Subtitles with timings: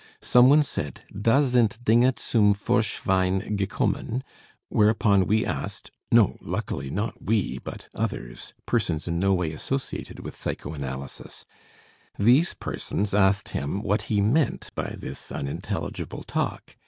[0.23, 4.23] Someone said: "Da sind dinge zum vorschwein gekommen,"
[4.67, 10.35] whereupon we asked no, luckily, not we, but others, persons in no way associated with
[10.35, 11.45] psychoanalysis
[12.17, 16.75] these persons asked him what he meant by this unintelligible talk.